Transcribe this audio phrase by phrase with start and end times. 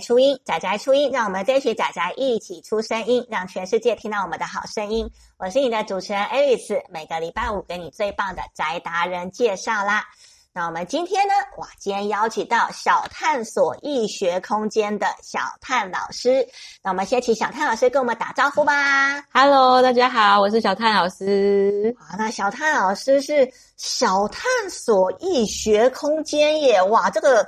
[0.00, 5.08] 初音，仔仔初音，让我们这群仔仔一起出声音，让全世界听到我们的好声音。
[5.38, 10.04] 我是你的主持人 Aris，每个礼拜五给你最棒的宅达人介绍啦。
[10.52, 11.34] 那我们今天呢？
[11.58, 16.44] 哇，今天邀请到小探索易学空间的小探老师。
[16.82, 19.20] 那我们先请小探老师跟我们打招呼吧。
[19.32, 21.94] Hello，大家好，我是小探老师。
[22.00, 26.82] 好，那小探老师是小探索易学空间耶。
[26.82, 27.46] 哇，这个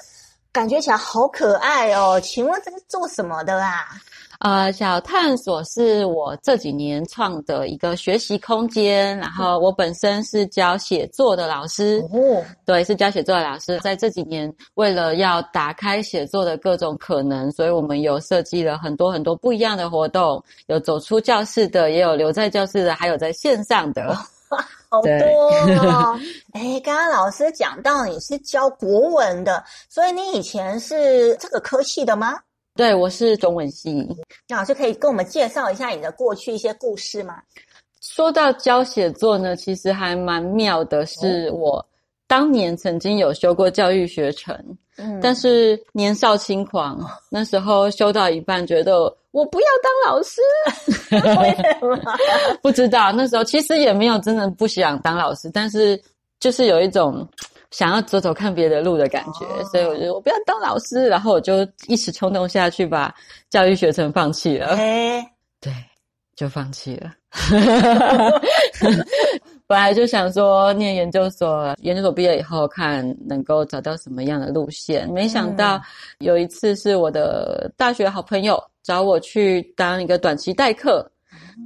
[0.53, 2.21] 感觉起来好可爱哦。
[2.21, 3.87] 请问这是做什么的啊？
[4.41, 13.79] 呃，小探索是我这几年创的一个学习空间，然后我本身是教写作的老师，哦，对，是教写作的老师。
[13.79, 24.27] 在这几年，为了要打开写作的各种可能，所以我们有设计了很多很多不一样的活动，有走出教室的，也有留在教室的，还有在线上的，哇，
[24.93, 26.21] 好多哦。
[26.53, 32.39] 哎，刚刚老师讲到你是教国文的，所以你以前是这个科系的吗？
[32.75, 34.07] 对，我是中文系。
[34.49, 37.41] 那老师可以跟我们介绍一下你的过去一些故事吗？
[38.03, 41.85] 说到教写作呢，其实还蛮妙的，是我
[42.27, 44.55] 当年曾经有修过教育学程，
[44.99, 46.99] 嗯，但是年少轻狂，
[47.31, 50.41] 那时候修到一半，觉得我不要当老师，
[51.11, 51.99] 为什么？
[52.63, 56.01] 不知道，那时候其实也没有真的不想当老师，但是
[56.39, 57.29] 就是有一种。
[57.73, 63.11] 想要走走看别的路的感觉，哦、所以我就我不要当老师，然后我就一时冲动下去把
[63.49, 64.67] 教育学程放弃了。
[64.77, 65.27] 哎，
[65.59, 65.73] 对，
[66.37, 67.11] 就放弃了。
[69.67, 75.81] 本来就想说念研究所，研究所毕业以后看能够找到什么样的路线，没想到
[76.19, 81.09] 有一次是我的大学好朋友找我去当一个短期代课，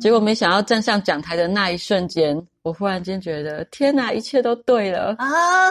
[0.01, 2.41] 结果没想到站上讲台的那一瞬间。
[2.63, 5.71] 我忽然间觉得，天哪，一切都对了啊！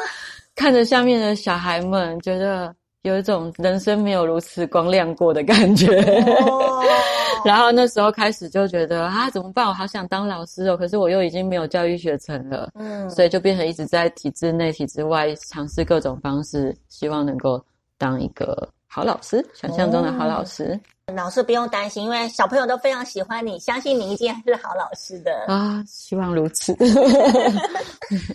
[0.56, 6.00] 看着下面的小孩们，觉得有一种人生没有如此光亮过的感觉。
[6.00, 6.82] 哦、
[7.44, 9.68] 然后那时候开始就觉得啊，怎么办？
[9.68, 12.72] 我好想当老师哦，可是我又已经没有教育学程了。
[12.76, 17.62] 嗯，所以就变成一直在体制内、体制外尝试各种方式，希望能够
[17.98, 20.64] 当一个好老师，想象中的好老师。
[20.64, 20.80] 哦
[21.14, 25.84] 老师不用担心，因为小朋友都非常喜欢你，相信你一定是好老师的啊！
[25.88, 26.76] 希望如此。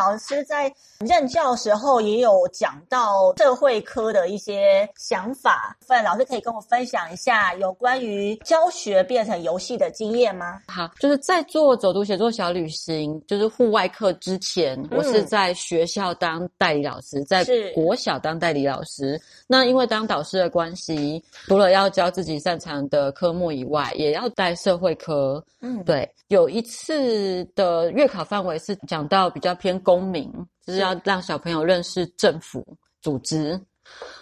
[0.00, 0.72] 老师在
[1.06, 10.58] 任教时候也有讲到社会科的一些想法，范老师可以跟我分享一下有关于教学变成游戏的经验吗？
[10.68, 17.44] 好，就是在做走读写作小旅行，就是户外课之前，嗯、我是在学校当代理老师，在
[17.74, 19.20] 国小当代理老师。
[19.46, 25.44] 那因为当导师的关系，除了要教自己擅长的科目以外，也要带社会科。
[25.62, 29.50] 嗯，对，有一次的月考范围是讲到比较。
[29.60, 30.32] 偏公民，
[30.64, 32.64] 就是要让小朋友认识政府
[33.02, 33.60] 组织。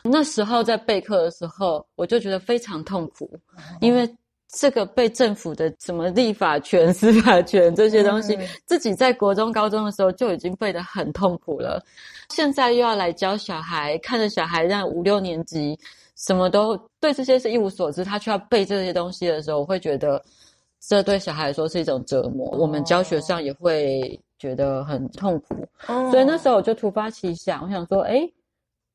[0.03, 3.31] 那时候在备课的时候，我就觉得非常痛苦，
[3.83, 4.09] 因为
[4.51, 11.85] 这个被政府的什么立法权、司法权这些东西，自己在国中、高中的时候就已经背得很痛苦了。
[12.31, 15.79] 现在又要来教小孩，看着小孩让五六年级
[16.17, 20.25] 什么都对这些是一无所知，他却要背这些东西的时候，我会觉得
[20.81, 22.49] 这对小孩来说是一种折磨。
[22.53, 24.19] 我们教学上也会。
[24.39, 28.33] 觉得很痛苦，嗯、所以那时候我就突发奇想，我想说，诶，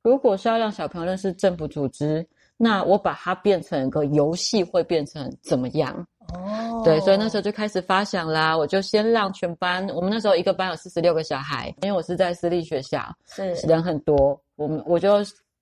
[0.01, 2.25] 如果是要让小朋友认识政府组织，
[2.57, 5.93] 那我把它变成一个游戏，会变成怎么样？
[6.33, 8.57] 哦，对，所以那时候就开始发想啦。
[8.57, 15.17] 我就先让全班，我们那时候一个班有四十六个小孩，因为我是在私立学校，是人很多，我们我就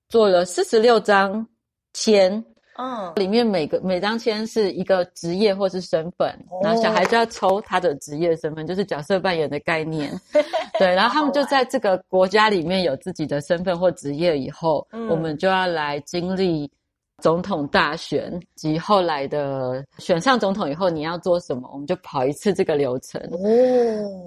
[0.08, 1.46] 做了四十六张
[1.92, 2.44] 签。
[2.78, 10.10] 嗯，里面每个每张签是一个职业或是身份，哦、然后小孩就要抽他的职业身份，就是角色扮演的概念。
[10.78, 16.70] 对，然后他们就在这个国家里面有自己的身份或职业以后，嗯、我们就要来经历。
[17.22, 21.70] 总统大选及后来的选上总统以后，你要做什么？
[21.72, 23.20] 我们就跑一次这个流程。
[23.30, 23.38] 哦，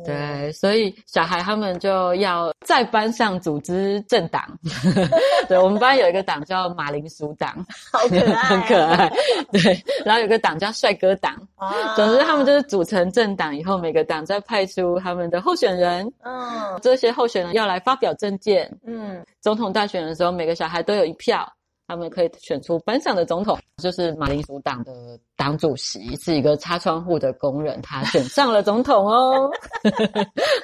[0.05, 4.57] 对，所以小孩他们就要在班上组织政党。
[5.49, 7.53] 对，我们班有一个党叫马铃薯党，
[7.91, 9.11] 好可爱， 很可爱。
[9.51, 11.35] 对，然后有个党叫帅哥党。
[11.55, 16.09] 啊，总之他们就是组成政党以后，每个党再派出他们的候选人。
[16.23, 18.71] 嗯，这些候选人要来发表政见。
[18.87, 21.45] 嗯，总统大选的时候，每个小孩都有一票。
[21.87, 24.91] 他们可以选出班上的总统，就是马铃薯党的
[25.35, 29.51] 党主席是一个擦窗户的工人，他选上了总统哦，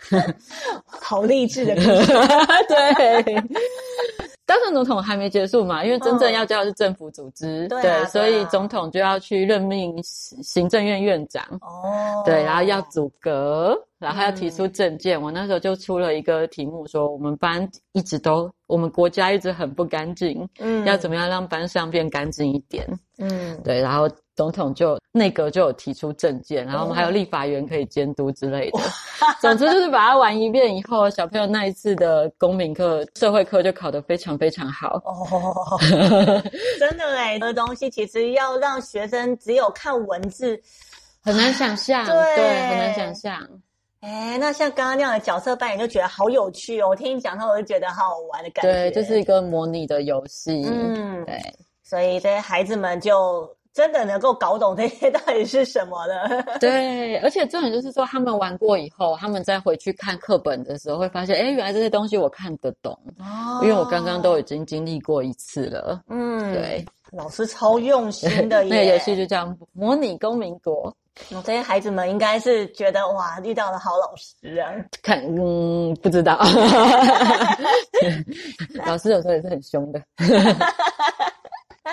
[0.85, 2.12] 好励志的故事。
[2.68, 3.44] 对，
[4.51, 15.21] 当选总统还没结束嘛，因为真正要交的是政府组织，对，对，所以总统就要去任命行政院院长，哦，对，然后要组阁，然后要提出政见。
[15.21, 22.86] 我那时候就出了一个题目，说我们班一直都，我们国家一直很不干净，嗯，要怎么样让班上变干净一点？
[23.19, 24.09] 嗯，对，然后。
[24.36, 28.80] 总统就内阁就有提出政见，然后我们还有立法员可以监督之类的。
[29.42, 35.01] 总之就是把它玩一遍以后，小朋友那一次的公民课、社会课就考得非常非常好。
[35.06, 35.78] 哦，
[36.80, 40.60] 真的哎，这东西其实要让学生只有看文字
[41.22, 43.48] 很难想象， 对，对，很难想象。
[44.00, 46.89] 哎，那像刚刚那样的角色扮演，就觉得好有趣哦。
[46.89, 48.72] 我听你讲，他我就觉得好好玩的感觉。
[48.72, 50.63] 对，这是一个模拟的游戏。
[50.66, 51.39] 嗯，对，
[51.83, 53.48] 所以这些孩子们就。
[53.73, 56.44] 真的能够搞懂这些到底是什么的？
[56.59, 66.01] 对，而且重点就是说，他们玩过以后，他们再回去看课本的时候，会发现，哎，原来这些东西我看得懂哦，因为我刚刚都已经经历过一次了。
[66.09, 68.69] 嗯，对，老师超用心的耶。
[68.75, 70.94] 那个游戏就叫模拟公民国。
[71.45, 74.71] 这些孩子们应该是觉得哇，遇到了好老师啊。
[75.03, 76.39] 看，嗯，不知道。
[78.85, 80.01] 老师有时候也是很凶的。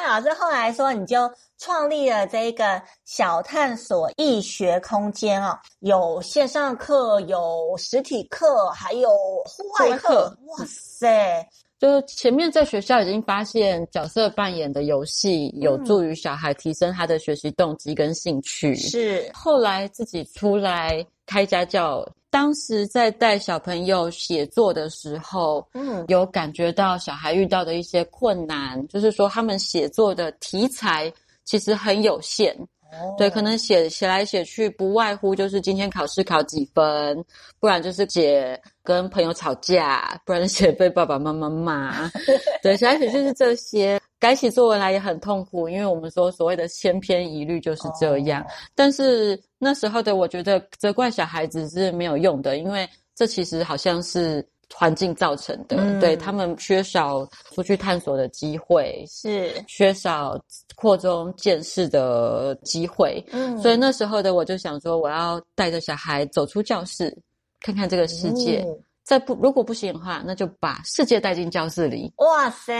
[0.00, 1.28] 那老师后来说，你就
[1.58, 10.32] 创立了这个小探索易学空间哦，有线上课，有实体课，还有户外课。
[10.46, 11.44] 哇塞！
[11.80, 18.76] 就前面在学校已经发现角色扮演的游戏有助于小孩提升他的学习动机跟兴趣。
[18.76, 22.04] 是，后来自己出来开家教。
[22.30, 31.10] 当时在带小朋友写作的时候，嗯，有感觉到小孩遇到的一些困难，就是说他们写作的题材
[31.44, 32.52] 其实很有限，
[32.92, 37.24] 哦，对，可能写写来写去不外乎就是今天考试考几分，
[37.58, 42.10] 不然就是写跟朋友吵架，不然写被爸爸妈妈骂，
[42.62, 43.98] 对，写来写去是这些。
[44.20, 48.42] 改起作文来也很痛苦，因为我们说所谓的千篇一律就是这样。
[48.42, 48.50] Oh.
[48.74, 54.44] 但是那时候的我觉得责怪小孩子是没有用的，因为这其实好像是
[54.74, 57.24] 环境造成的，嗯、对他们缺少
[57.54, 60.36] 出去探索的机会，是缺少
[60.74, 63.24] 扩充见识的机会。
[63.30, 67.16] 嗯，所以那时候的我就想说，我要带着小孩走出教室，
[67.60, 68.64] 看看这个世界。
[68.66, 72.12] 嗯再不，如果不行的话，那就把世界带进教室里。
[72.20, 72.74] 哇塞！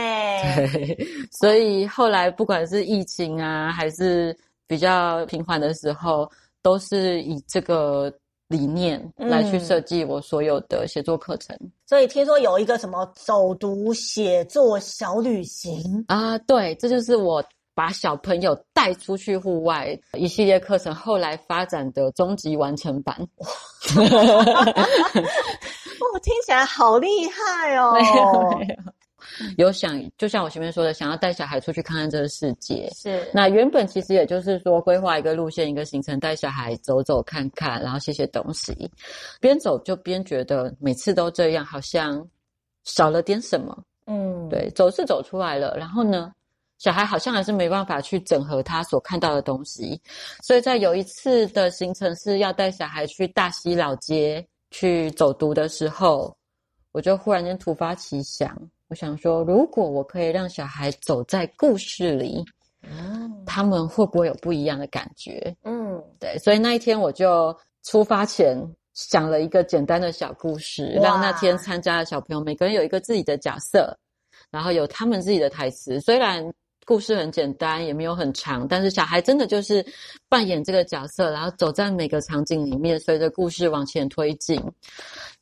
[0.74, 0.98] 对，
[1.32, 4.36] 所以后来不管是疫情啊，还是
[4.66, 6.30] 比较平缓的时候，
[6.60, 8.12] 都是以这个
[8.48, 11.56] 理念来去设计我所有的写作课程。
[11.60, 11.72] 嗯。
[11.86, 17.42] 所以听说有一个什么走读写作小旅行啊，对，这就是我。
[17.78, 23.16] 把小朋友带出去户外一系列课程，后来发展的终极完成版。
[23.94, 24.04] 哦，
[26.20, 27.96] 听起来好厉害哦！
[29.58, 32.90] 有想，就像我前面说的，想要带小孩出去看看这个世界。
[32.96, 33.30] 是。
[33.32, 38.90] 那原本其实也就是说，规划一个路线、一个行程，带小孩走走看看，然后写写东西。
[39.40, 42.28] 边走就边觉得每次都这样，好像
[42.82, 43.84] 少了点什么。
[44.06, 46.32] 嗯，对，走是走出来了，然后呢？
[46.78, 50.00] 小孩好像还是没办法去整合他所看到的东西，
[50.44, 56.32] 所以在有一次的行程是要带小孩去大溪老街去走读的时候，
[56.92, 62.44] 我就忽然间突发奇想，我想说，如果我可以让小孩走在故事里，
[62.82, 65.52] 嗯，他们会不会有不一样的感觉？
[65.64, 68.56] 嗯，对，所以那一天我就出发前
[68.94, 73.98] 想了一个简单的小故事，让那天参加的小朋友每个人有一个自己的角色，
[74.48, 76.48] 然后有他们自己的台词，虽然。
[76.88, 79.84] 故事很简单，也没有很长，但是小孩真的就是
[80.26, 84.58] 扮演这个角色，然后走在每个场景里面，随着故事往前推进。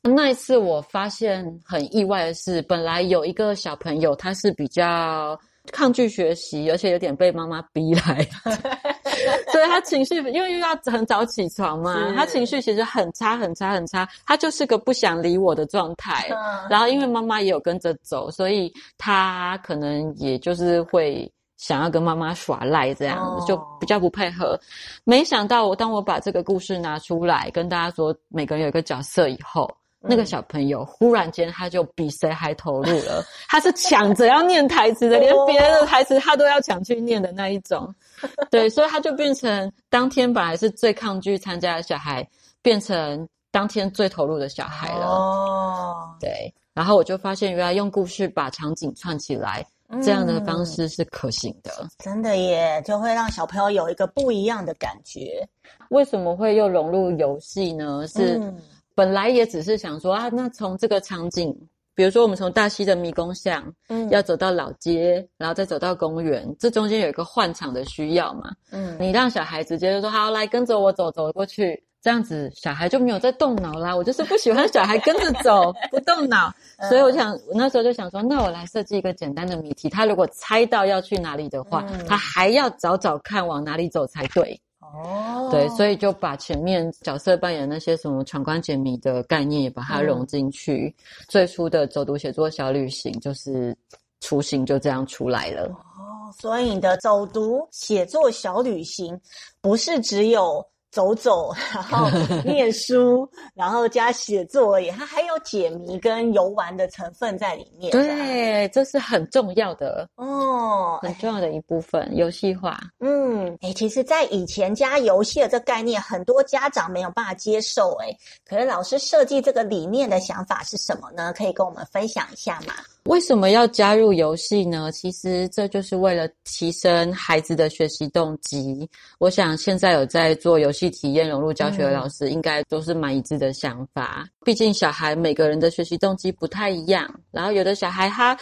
[0.01, 5.39] 那一次我发现很意外的是，本来有一个小朋友他是比较
[5.71, 8.51] 抗拒学习，而且有点被妈妈逼来的，
[9.53, 16.27] 所以他情绪因为又要很早起床嘛，他情绪其实很差很差很差，他就是个不想理我的状态。
[16.69, 21.31] 然后因为妈妈也有跟着走，所以他可能也就是会。
[21.57, 23.47] 想要跟妈妈耍赖这样子，oh.
[23.47, 24.59] 就比较不配合。
[25.03, 29.67] 没想到我当我把这个故事拿出来跟大家说，每个人有一个角色以后，
[30.01, 33.23] 嗯、那个小朋友忽然间他就比谁还投入了。
[33.49, 37.93] 他是抢着要念台词的，连别人的台词他都要抢去念的那一种。
[38.51, 42.27] 对，所以他就变成当天本来是最抗拒参加的小孩，
[42.61, 45.07] 变成当天最投入的小孩了。
[45.07, 46.21] 哦，oh.
[46.21, 46.53] 对。
[46.75, 49.65] 然后我就发现，原来用故事把场景串起来。
[50.01, 51.71] 这样的方式是可行的。
[51.81, 55.47] 嗯，真的耶，就会让小朋友有一个不一样的感觉。
[55.89, 58.05] 为什么会又融入游戏呢？
[58.07, 58.53] 是
[58.93, 61.55] 本来也只是想说啊，那从这个场景
[61.95, 71.83] 比如说我们从大溪的迷宫巷，嗯，要走到老街，然后再走到公园，这中间有一个换场的需要嘛，嗯，你让小孩直接就说好，来跟着我走，走过去。
[72.07, 73.93] 这样子小孩就没有在动脑啦。
[73.93, 76.49] 我就是不喜欢小孩跟着走不动脑，
[76.87, 79.89] 所以我想我那时候就想说，那我来设计一个简单的谜题。
[79.89, 84.57] 他如果猜到要去哪里的话，嗯、他还要找找看往哪里走才对。
[84.79, 90.85] 哦，对，所以就把前面角色扮演那些什么闯关解谜的概念也把它融进去。
[90.87, 93.75] 嗯、最初的走读写作小旅行就是
[94.21, 95.63] 雏形就这样出来了。
[95.65, 99.19] 哦，所以你的走读写作小旅行
[99.59, 100.65] 不是只有。
[100.91, 102.07] 走走， 然后
[102.45, 107.91] 念书，然后加写作而已，它还有解谜跟游玩的成分在里面。
[107.91, 112.79] 对，这是很重要的哦，很重要的一部分，游戏化。
[112.99, 117.91] 嗯，诶，其实，在以前加游戏的这个概念，很多家长没有办法接受。
[117.99, 121.33] 诶，可是老师设计这个理念的想法是什么呢？
[121.33, 122.73] 可以跟我们分享一下吗？
[123.07, 124.91] 为什么要加入游戏呢？
[124.91, 128.87] 其实这就是为了提升孩子的学习动机。
[129.17, 134.27] 我想现在有在做游戏体验融入教学的老师，应该都是蛮一致的想法。
[134.43, 138.37] 毕竟小孩每个人的学习动机不太一样，然后有的小孩他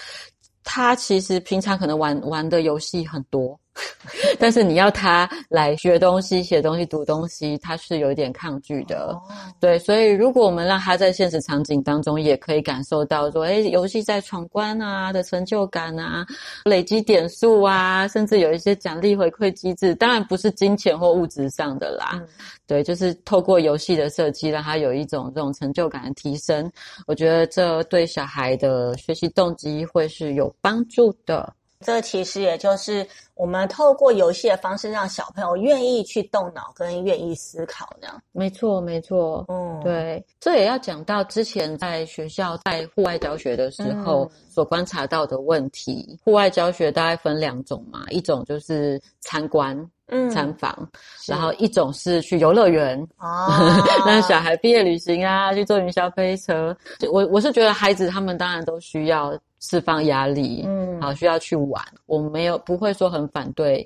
[0.63, 3.59] 他其实平常可能玩玩的游戏很多。
[4.39, 9.11] 但是你要他来学东西、写东西、读东西，他是有一点抗拒的。
[9.11, 9.21] Oh.
[9.59, 16.25] 对，所以如果我们让他在现实场景当中也可以感受到说，诶，游戏在闯关啊的成就感啊，
[16.65, 22.11] 累积点数啊，甚至有一些奖励回馈机制，当然不是金钱或物质上的啦。
[22.13, 22.27] Mm.
[22.67, 26.71] 对，就是透过游戏的设计，让他有一种这种成就感的提升。
[27.07, 31.53] 我觉得这对小孩的学习动机会是有帮助的。
[31.85, 33.07] 这其实也就是。
[33.37, 38.21] 我们透过游戏的方式，让小朋友愿意去动脑，跟愿意思考，这样。
[38.31, 39.43] 没错，没错。
[39.49, 46.05] 嗯，对，这也要讲到之前在学校在户外教学的时候所观察到的问题。
[46.11, 50.89] 嗯、户外教学大概分两种嘛，一种就是参观、嗯，参访，
[51.27, 53.47] 然后一种是去游乐园，哦，
[54.07, 56.75] 让小孩毕业旅行啊，去坐云霄飞车。
[57.11, 61.83] 我我是觉得孩子他们当然都需要释放压力，嗯，好，需要去玩。
[62.05, 63.25] 我没有不会说很。
[63.35, 63.85] 反对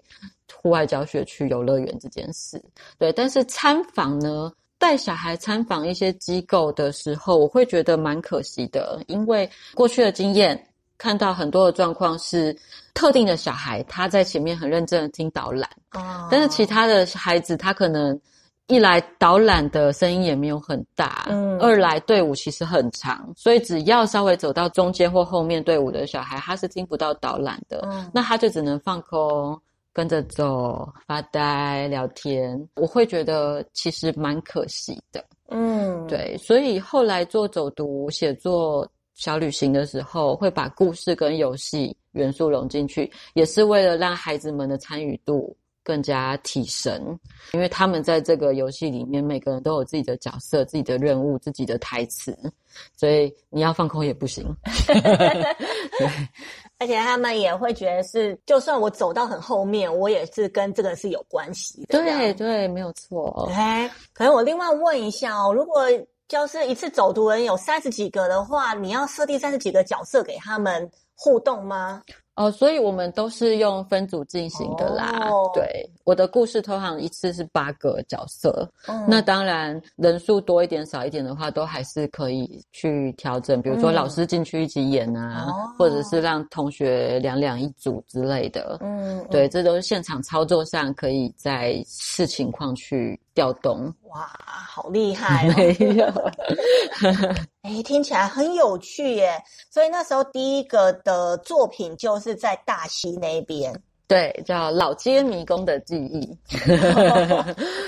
[0.54, 2.62] 户外教学去游乐园这件事，
[3.00, 10.62] 对，但是参访呢，带小孩参访一些机构的时候，我会觉得蛮可惜的，因为过去的经验
[11.00, 12.56] 看到很多的状况是
[12.94, 18.20] 特定的小孩他在前面很认真的听导览，哦，但是其他的孩子他可能。
[18.72, 29.60] 一来导览的声音也没有很大，嗯，二来队伍其实很长，所以只要稍微走到中间或后面队伍的小孩，他是听不到导览的，嗯，那他就只能放空，
[29.92, 32.64] 跟着走，发呆，聊天。
[32.76, 38.88] 我会觉得其实蛮可惜的，嗯，对，所以后来做走读写作
[39.20, 45.56] 小旅行的时候，会把故事跟游戏元素融进去，也是为了让孩子们的参与度。
[45.82, 47.18] 更加提升，
[47.54, 52.38] 因为他们在这个游戏里面，每个人都有自己的角色、自己的任务、自己的台词，
[52.96, 54.46] 所以你要放空也不行。
[54.86, 56.08] 对，
[56.78, 61.98] 而且他们也会觉得是，就算我走到很后面，我也是跟这个是有关系的。
[61.98, 63.50] 对对，没有错。
[63.52, 65.86] 哎，可能我另外问一下哦，如果
[66.30, 72.04] 就是一次走读人有三十几个的话，你要设定三十几个角色给他们互动吗？
[72.40, 75.28] 哦，所以我们都是用分组进行的啦。
[75.28, 75.54] Oh.
[75.54, 78.66] 对，我的故事通常一次是八个角色。
[78.88, 78.98] Oh.
[79.06, 83.62] 那当然人数多一点少一点的话，都还是可以去调整。
[83.62, 85.78] 比如说老师进去一起演啊，oh.
[85.78, 88.78] 或者是让同学两两一组之类的。
[88.80, 93.94] 嗯，对，这都是现场操作上可以在视情况去调动。
[94.04, 95.54] 哇，好厉害哦！
[95.58, 96.06] 没有
[97.62, 99.34] 哎，听起来很有趣耶。
[99.70, 103.74] 所以那时候第一个的作品就是在大溪那边，
[104.08, 106.38] 对，叫《老街迷宫的记忆》。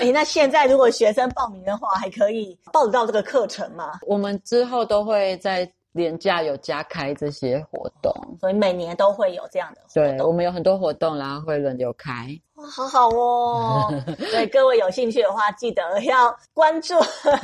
[0.00, 4.00] 哎，那现在如果学生报名的话，还可以报得到这个课程吗？
[4.06, 10.16] 我们之后都会在连假有加开这些活动，所以每年都会有这样的活动。
[10.16, 12.28] 对，我们有很多活动，然后会轮流开。
[12.54, 13.92] 哇好好哦，
[14.30, 16.94] 所以各位有兴趣的话，记得要关注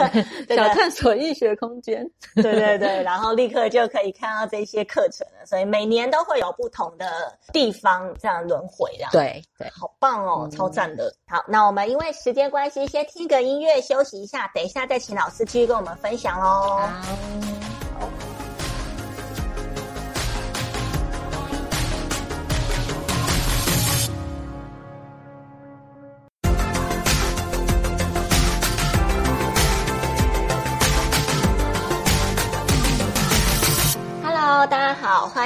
[0.55, 2.09] 小探索医学空间。
[2.37, 5.45] 对对对，然后立刻就可以看到这些课程了。
[5.47, 7.07] 所以每年都会有不同的
[7.53, 11.13] 地方这样轮回，这样对对，好棒哦，超赞的。
[11.27, 16.45] 好，那我们因为时间关系，先听个音乐休息一下，等一下再请老师继续跟我们分享喽。
[16.45, 17.78] 好。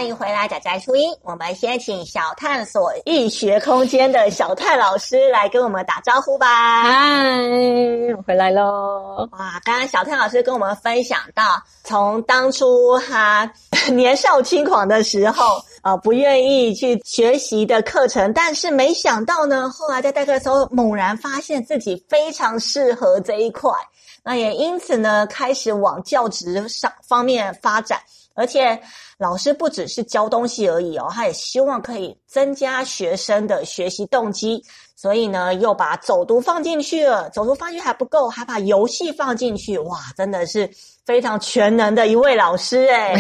[0.03, 1.15] 欢迎回来，仔仔初音。
[1.23, 6.83] 我们先请小探索易学空间的小探老师来跟我们打招呼吧。
[6.83, 7.39] 嗨，
[8.17, 9.29] 我回来喽！
[9.31, 13.49] 哇，刚刚小探老师跟我们分享到，从当初他
[13.93, 23.71] 年少轻狂的时候，呃，不愿意去学习的课程，但是没想到呢，后来在代课的时候，猛然发现自己非常适合这一块，
[24.25, 28.01] 那也因此呢，开始往教职上方面发展。
[28.35, 28.81] 而且
[29.19, 34.63] 老师不只是教东西而已哦，他也希望可以增加学生的学习动机，
[34.97, 37.29] 所以呢，又把走读放进去了。
[37.31, 39.79] 走读放进去还不够，还把游戏放进去。
[39.79, 40.71] 哇，真的是
[41.05, 43.15] 非常全能的一位老师哎！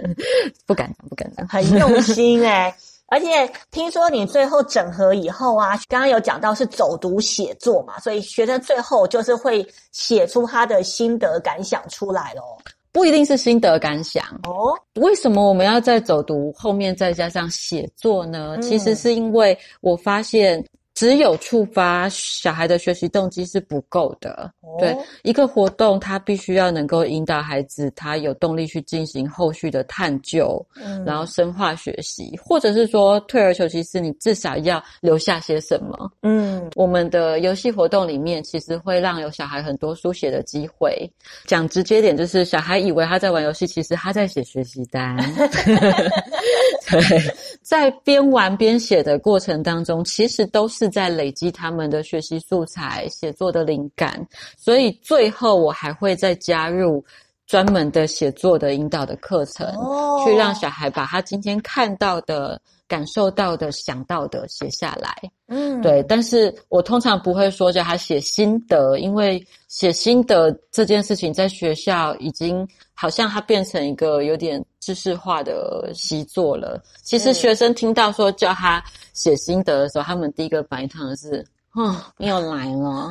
[0.66, 2.74] 不敢当，不敢当，很用心哎。
[3.06, 12.58] 而且听说你最后整合以后啊，刚刚有讲到是走读写作嘛，所以学生最后就是会写出他的心得感想出来咯。
[12.94, 14.72] 不一定是心得感想哦。
[14.94, 18.54] 为什么我们要在走读后面再加上写作呢？
[18.56, 18.62] 嗯。
[18.62, 20.64] 其实是因为我发现。
[20.94, 24.50] 只有触发小孩的学习动机是不够的。
[24.60, 36.10] 哦、对，一个活动，它必须要能够引导孩子，他有动力去进行后续的探究，嗯，然后深化学习，或者是说退而求其次，你至少要留下些什么。
[36.22, 41.10] 嗯，我们的游戏活动里面，其实会让有小孩很多书写的机会。
[41.46, 45.16] 讲直接点，就是小孩以为他在玩游戏，其实他在写学习单。
[46.90, 54.26] 对，在边玩边写的过程当中，其实都是在累积他们的学习素材、写作的灵感。
[54.56, 57.04] 所以最后我还会再加入
[57.46, 62.60] 专门的写作的引导的课程，哦，去让小孩把他今天看到的。
[62.86, 65.14] 感受到的、想到的写下来，
[65.48, 66.02] 嗯，对。
[66.08, 76.82] 但是我通常不会说叫他写心得，因为写心得这件事情在学校已经好像它变成一个有点知识化的习作了。
[77.02, 81.44] 其实学生听到说叫他写心得的时候，他们第一个反应通常是。
[81.74, 83.10] 哦，又来了。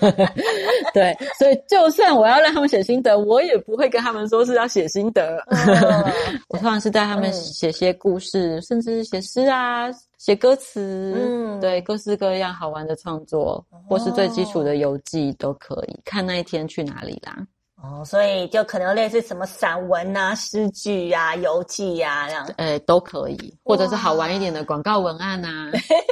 [0.94, 5.36] 对，所以就算我要让他们写心得，我也不会跟他们说是要写心得。
[5.46, 6.12] 哦、
[6.48, 9.86] 我通常是带他们写些故事，嗯、甚至是写诗啊、
[10.18, 15.98] 写歌词，嗯，对，各式各样好玩的创作，哦、或是最基础的游记都可以。
[16.04, 17.36] 看那一天去哪里啦。
[17.82, 25.70] 哦，所以就可能类似什么散文啊、诗句呀、游记呀这样，呃，都可以，或者是好玩一点的广告文案啊。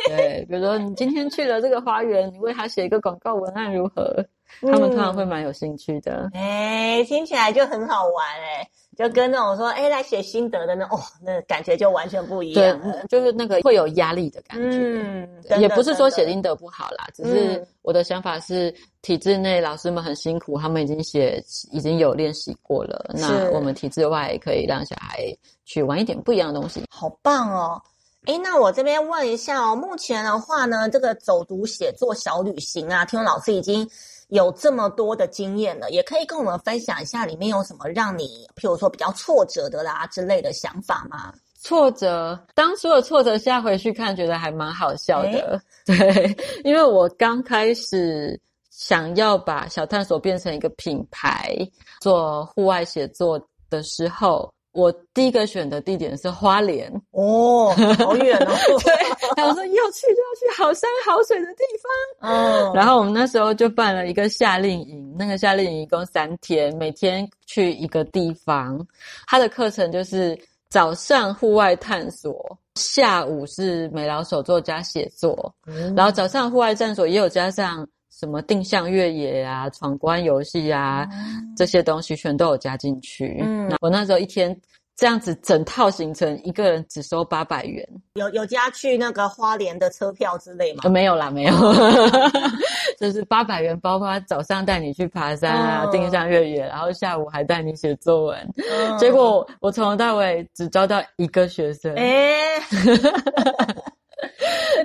[0.09, 4.24] 对，比如说你今天去了这个花园，你为他写一个广告文案如何？
[4.61, 6.31] 他们通常会蛮有兴趣的。
[6.35, 8.68] 哎、嗯，听起来就很好玩哎。
[8.96, 12.80] 就跟那种说，哎，来写心得的那哦，那感觉就完全不一样。
[12.80, 14.78] 对，就是那个会有压力的感觉。
[14.78, 15.28] 嗯，
[15.61, 23.11] 也不是说写心得不好啦，只是我的想法是，体制内老师们很辛苦，他们已经写，已经有练习过了。
[23.14, 25.24] 那我们体制外也可以让小孩
[25.64, 26.83] 去玩一点不一样的东西。
[26.90, 27.80] 好棒哦！
[28.26, 33.88] 哎，那我这边问一下哦，目前的话呢，这个走读写作小旅行啊，听说老师已经。
[34.34, 41.32] 有这么多的经验了，也可以跟我们分享一下里面有什么让你，譬如说比较挫折的啦之类的想法吗？
[41.62, 45.60] 挫折，当初的挫折，现在回去看觉得还蛮好笑的。
[45.86, 48.38] 对，因为我刚开始
[48.70, 51.56] 想要把小探索变成一个品牌，
[52.00, 54.52] 做户外写作的时候。
[54.74, 58.52] 我第一个选的地点是花莲哦，好远哦。
[58.84, 58.92] 对，
[59.37, 62.30] 然后说要去就要去好山好水的地方。
[62.30, 68.84] 嗯，然后我们那时候就办了一个夏令营，那个夏令营一共三天，每天去一个地方。
[69.26, 77.87] 他的课程就是早上户外探索，下午是美劳手作加写作，嗯，然后早上户外探索也有加上。
[78.24, 83.38] 什么定向越野啊、闯关游戏啊、嗯，这些东西全都有加进去。
[83.42, 84.58] 嗯，我那时候一天
[84.96, 87.87] 这样子整套行程，一个人只收八百元。
[88.14, 90.80] 有有加去那个花莲的车票之类吗？
[90.84, 91.52] 呃、没有啦，没有，
[92.98, 98.38] 就是八百元，包括早上带你去爬山啊、嗯、定向越野，然后下午还带你写作文。
[98.56, 101.94] 嗯、 结果我从头到尾只招到一个学生。
[101.96, 102.58] 哎、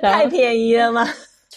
[0.02, 1.08] 太便宜了吗？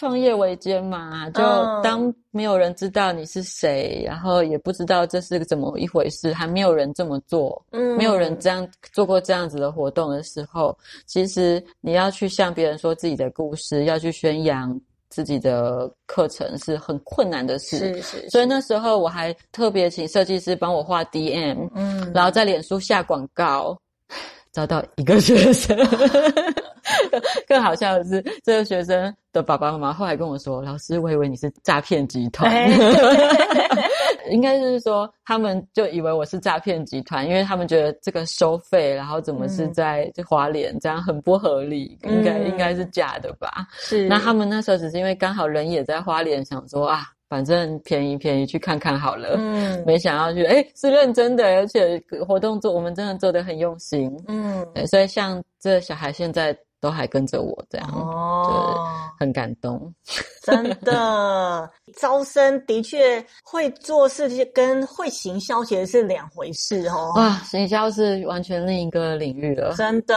[0.04, 1.40] 创业维艰嘛，就
[1.82, 17.78] 当没有人知道你是谁，然后也不知道这是个怎么一回事，还没有人这么做，嗯，没有人这样做过这样子的活动的时候，其实你要去向别人说自己的故事，要去宣扬自己的课程是很困难的事。
[17.78, 18.28] 是是是。
[18.28, 23.74] 所以那时候我还特别请设计师帮我画 DM，嗯，然后在脸书下广告。
[24.54, 25.76] 找到一个学生。
[27.48, 32.52] 更好笑的是，这个学生的爸爸妈妈后来跟我说：“老师，我以为你是诈骗集团。”
[34.30, 43.66] 应该是说，他们就以为我是诈骗集团，因为他们觉得这个收费，然后怎么是在花莲，这样很不合理，嗯、应该应该是假的吧？
[43.76, 44.06] 是。
[44.08, 49.34] 那他们那时候只是因为刚好人也在花莲，想说啊，反正便宜便宜去看看好了。
[49.38, 49.82] 嗯。
[49.86, 54.10] 没想到去，哎，是认真的，而且活动做我们真的做的很用心。
[54.28, 54.66] 嗯。
[54.74, 56.56] 对，所以像这小孩现在。
[56.80, 58.76] 都还跟着我这样，哦，
[59.18, 59.90] 对，很感动，
[60.44, 61.70] 真的。
[61.96, 67.10] 招生的确会做事情，跟会行销其实是两回事哦。
[67.16, 70.14] 啊，行销是完全另一个领域了，真的，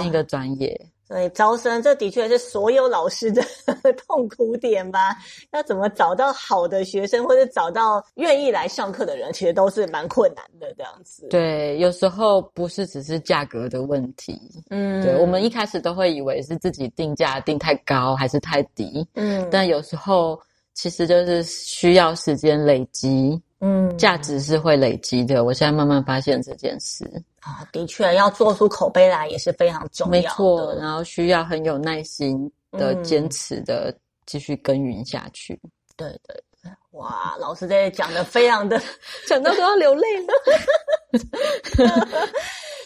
[0.00, 0.76] 另一个专业。
[1.12, 3.42] 对，招生这的确是所有老师的
[4.08, 5.14] 痛苦点吧？
[5.52, 10.72] 要怎么找到好的学生，或者找到愿意来上课的人，其实都是蛮困难的。
[10.74, 14.40] 这样子，对，有时候不是只是价格的问题。
[14.70, 19.06] 嗯，对，我们一开始都会以为是自己定价定太高还是太低。
[19.14, 20.40] 嗯，但有时候
[20.72, 23.38] 其实就是需要时间累积。
[23.64, 25.44] 嗯，价值是会累积的。
[25.44, 27.08] 我现在慢慢发现这件事。
[27.38, 30.18] 啊，的确，要做出口碑来也是非常重要的。
[30.20, 33.96] 没错，然后需要很有耐心的、坚持的
[34.26, 35.54] 继续耕耘下去。
[35.62, 38.82] 嗯、对对对，哇，老师在讲的非常的，
[39.28, 40.34] 讲到都要流泪了。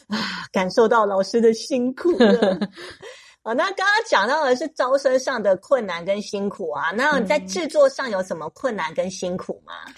[0.08, 0.18] 啊，
[0.52, 2.58] 感受到老师的辛苦了。
[3.42, 9.72] 啊， 那刚刚讲到的是招生上的困难跟辛苦啊，那你在制作上有什么困难跟辛苦吗？
[9.86, 9.94] 嗯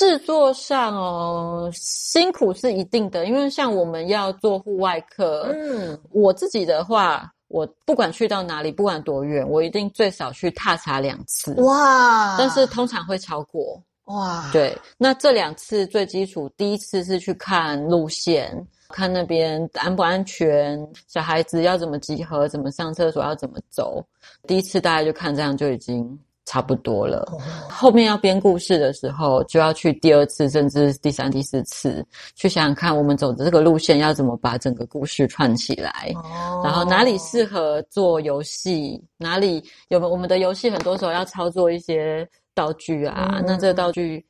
[0.00, 12.34] 制作上哦，辛苦是一定的，因为像我们要做户外课，嗯，我自己的话，我不管去到哪里，不管多远，我一定最少去踏查两次，哇！
[12.38, 14.48] 但是通常会超过，哇！
[14.54, 24.02] 对，那这两次最基础，第一次是去看路线，看那边安不安全，小孩子要怎么集合，怎么上厕所，要怎么走，
[24.46, 26.18] 第一次大概就看这样就已经。
[26.50, 27.24] 差不多了，
[27.68, 44.26] 后面要编故事的时候，就要去第二次，甚至第三、第四次，去想想看，我们走的这个路线要怎么把整个故事串起来，哦、然后哪里适合做游戏，哪里有我们的游戏，很多时候要操作一些道具啊，嗯、那这个道具。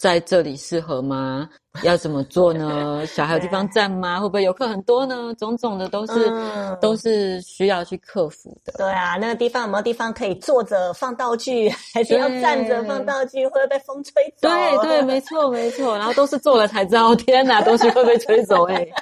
[0.00, 1.46] 在这里适合吗？
[1.82, 3.04] 要怎么做呢？
[3.06, 4.18] 小孩有地方站吗？
[4.18, 5.34] 会不会游客很多呢？
[5.38, 8.72] 种种的都是、嗯、都是需要去克服的。
[8.78, 13.44] 对啊，那个地方有没有地方可以坐着放道具， 还是要站着放道具？
[13.48, 14.48] 会不会被风吹走？
[14.48, 15.98] 对对，没错没错。
[15.98, 18.92] 然后都是做了才知道，天哪，东西会被吹走哎、欸！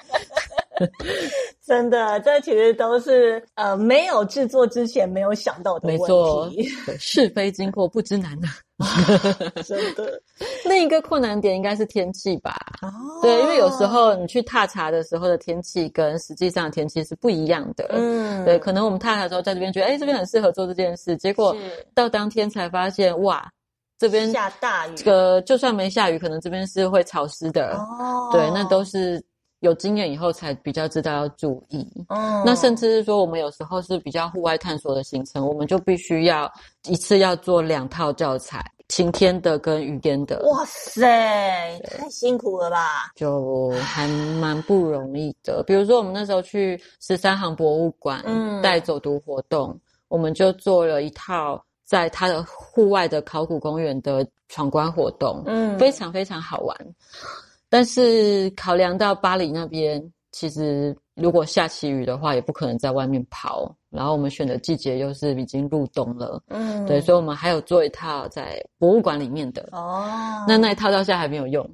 [1.65, 6.67] 真的，这其实都是呃没有制作之前没有想到的问题。
[6.99, 8.49] 是非经过不知难啊。
[9.67, 10.23] 真的，
[10.65, 12.57] 另一个困难点应该是天气吧？
[12.81, 12.89] 哦，
[13.21, 17.87] 对，因为有时候你去踏查的时候的天气跟实际上的天气是不一样的。
[17.91, 21.55] 嗯，对，可能我们踏查的时候在这边觉得，哎，这边很适合做这件事，结果
[21.93, 23.51] 到当天才发现，哇，
[23.99, 24.95] 这边下大雨。
[24.95, 27.77] 这个就算没下雨，可能这边是会潮湿的。
[27.77, 29.23] 哦，对，那都是。
[29.61, 36.51] 有经验以后才比较知道要注意，哦，那甚至是说我们有时候是比较户外探索的行程，我们就必须要
[36.87, 40.41] 一次要做两套教材，晴天的跟雨天的。
[40.49, 43.11] 哇塞，太辛苦了吧？
[43.17, 44.07] 就还
[44.41, 45.63] 蛮不容易的。
[45.65, 56.77] 比如说我们那时候去十三行博物馆，嗯，带走读活动，我们就做了一套在它的户外的考古公园的闯关活动，嗯，非常非常好玩。
[57.69, 60.03] 但是考量到巴黎那边，
[60.33, 63.75] 其实如果下起雨的话，也不可能在外面跑。
[63.91, 69.67] 然后我们选的季节又是已经入冬了，嗯，对，所以我们还有做一套在博物馆里面的。
[69.73, 71.67] 哦，那那一套到现在还没有用，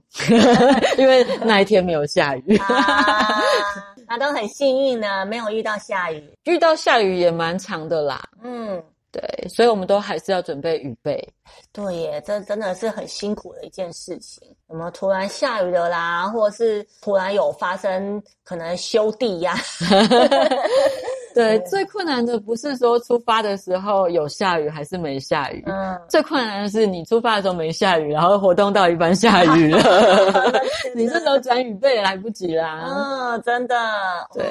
[0.97, 2.57] 因为那一天没有下雨。
[2.59, 3.43] 啊，
[4.07, 6.23] 那都很幸运呢，没有遇到下雨。
[6.45, 8.23] 遇到下雨也蛮长的啦。
[8.45, 8.81] 嗯。
[9.14, 11.24] 对，所以我们都还是要准备雨备。
[11.72, 14.48] 对耶，这真的是很辛苦的一件事情。
[14.66, 19.61] 什么突然下雨了啦，或者是突然有发生可能修地呀、啊。
[21.33, 30.53] 对，最困难的不是说出发的时候有下雨还是没下雨，嗯，最困难的是你出发的时候没下雨，然后活动到一半下雨 了，
[30.92, 32.85] 你这时候转雨备也来不及啦。
[32.88, 33.77] 嗯，真的。
[34.33, 34.44] 对，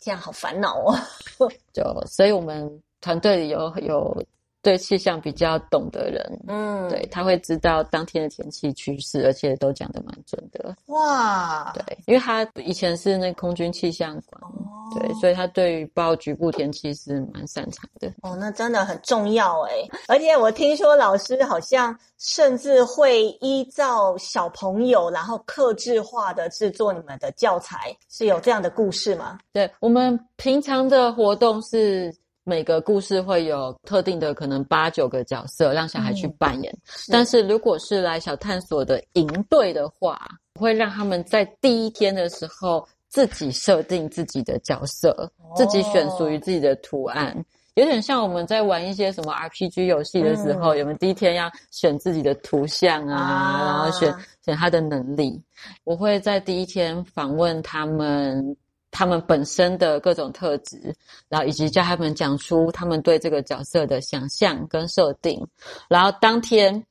[0.00, 0.98] 这样好烦恼哦。
[1.74, 2.80] 就所以我们。
[3.00, 4.22] 团队里有有
[4.62, 10.76] 对气象比较懂的人，嗯，对，他会知道当天的天气趋势，而且都讲得蛮准的。
[10.86, 14.42] 哇，对，因为他以前是那空军气象馆。
[14.42, 14.66] 哦
[14.98, 18.12] 对，所以他对于报局部天气是蛮擅长的。
[18.22, 19.70] 哦，那真的很重要哎！
[20.08, 29.38] 而且我听说老师好像甚至会依照小朋友，然后克制化的制作你们的教材，是有这样的故事吗？
[29.52, 32.12] 对，我们平常的活动是
[32.44, 40.20] 每个故事会有特定的可能八九个角色让小孩去扮演，嗯、是，但是如果是来小探索的营队的话，
[40.58, 42.86] 会让他们在第一天的时候。
[43.12, 55.42] 自己设定自己的角色，哦、自己选属于自己的图案，有点像我们在玩一些什么 RPG 游戏的时候，有没有第一天要选自己的图像啊，啊然后选选他的能力。
[55.82, 58.56] 我会在第一天访问他们，
[58.90, 60.94] 他们本身的各种特质，
[61.28, 65.46] 然后以及叫他们讲出他们对这个角色的想象跟设定，
[65.88, 66.84] 然后当天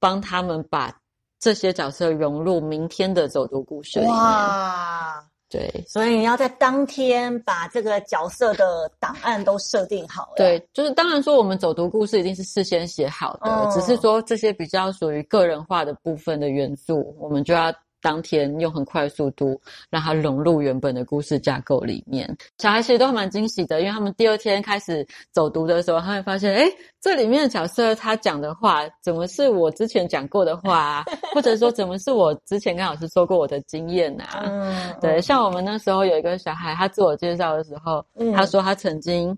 [0.00, 0.92] 帮他们把
[1.38, 4.14] 这些角色融入明天的走读故事里面。
[4.14, 10.32] 哇对，所以你要在当天把这个角色的档案都设定好了。
[10.36, 17.72] 对，就是当然说我们走读故事一定是事先写好的，嗯、只是说这些比较属于个人化的部分的元素，我们就要。
[18.04, 26.66] 当天用很快速度让它融入原本的故事架构里面，小孩其实都还蛮惊喜的，因为他们第二天开始走读的时候，他会发现，哎，
[27.00, 31.04] 这里面的角色他讲的话，怎么是我之前讲过的话啊？
[31.34, 34.42] 或者说，怎么是我之前跟老师说过我的经验啊？
[34.44, 39.34] 嗯，对，像我们那时候有一个小孩，他自我介绍的时候，嗯，他说他曾经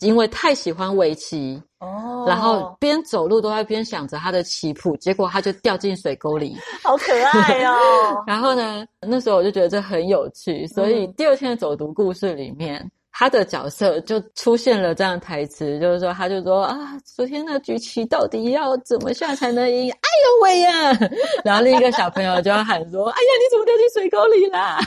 [0.00, 1.62] 因为太喜欢围棋。
[1.80, 7.72] 哦，然后边走路都在边想着他的棋谱，结果他就掉进水沟里，好可爱哦。
[8.26, 19.88] 然后呢，那时候我就觉得这很有趣，所以第二天的走读故事里面，嗯、他的角色就出现了这样的台词，就是说，他就说啊，昨天那局棋到底要怎么下才能赢？
[19.88, 20.98] 哎呦喂呀！
[21.44, 24.80] 然后另一个小朋友就要喊说，哎呀，你怎么掉进水沟里啦？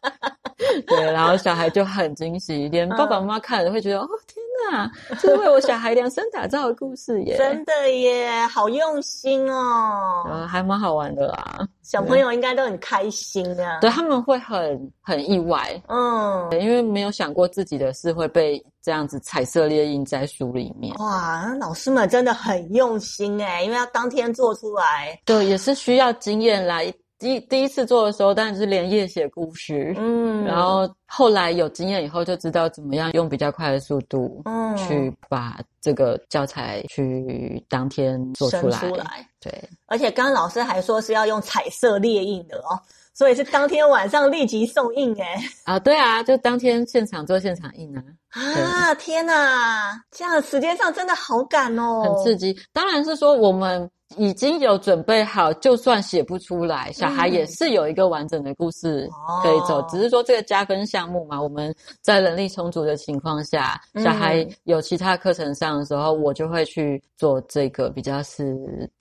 [0.86, 4.45] 对，然后小孩就很惊喜，连爸爸妈妈看了会觉得，嗯、哦天。
[4.72, 4.90] 啊，
[5.20, 7.36] 这是为我小孩量身打造的故事耶！
[7.36, 10.24] 真的耶，好用心哦。
[10.30, 13.78] 呃，还蛮好玩的啦，小朋友应该都很开心啊。
[13.80, 20.94] 对，他们会很很意外，嗯，因为没有想过自己的事会被这样子彩色列印在书里面。
[20.96, 26.92] 哇，老师们真的很用心哎，因为要当天做出来，对，也是需要经验来。
[27.18, 38.78] 第第一次做的时候，当然是连夜写故事，嗯，然后后来有经验以后，就知道怎么样用比较快的速度，嗯，去把这个教材去当天做出来。
[38.78, 42.78] 出来对，而且刚刚老师还说是要用彩色列印的哦，
[43.14, 45.24] 所以是当天晚上立即送印诶。
[45.64, 48.02] 啊，对啊，就当天现场做现场印啊。
[48.28, 52.54] 啊，天哪，这样时间上真的好赶哦，很刺激。
[52.74, 53.90] 当然是说我们。
[54.16, 59.08] 已经有准备好，就算写不出来，小孩也是有一个完整的故事
[59.42, 59.80] 可以走。
[59.82, 68.56] 嗯、只是说这个加分项目嘛，我们在人力充足的情况下，嗯、小孩有其他课程上的时候，我就会去做这个比较是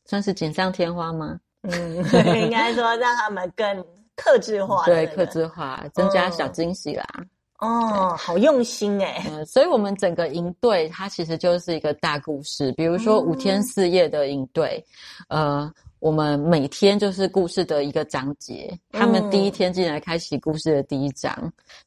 [0.06, 1.38] 算是锦上添花吗？
[1.62, 1.98] 嗯，
[2.42, 7.06] 应该说让他们更客制化，对，客制化，增加小惊喜啦。
[7.20, 7.26] 嗯
[7.60, 9.30] 哦，好用心哎、欸！
[9.32, 12.70] 嗯，所以我们整个营队它其实就是一个大故事。
[12.74, 14.86] 比如说五天四夜的营队，
[15.30, 18.78] 嗯、呃，我们每天就是故事的一个章节。
[18.92, 21.34] 嗯、他们第一天进来开启故事的第一章，